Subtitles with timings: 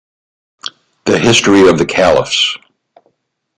[1.05, 2.57] "The History of the Caliphs".